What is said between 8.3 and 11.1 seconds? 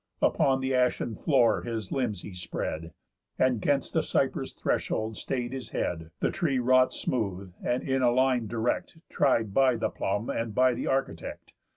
direct Tried by the plumb and by the